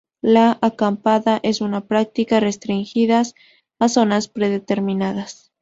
La 0.23 0.57
acampada 0.63 1.39
es 1.43 1.61
una 1.61 1.81
práctica 1.81 2.39
restringidas 2.39 3.35
a 3.77 3.87
zonas 3.87 4.29
predeterminadas. 4.29 5.49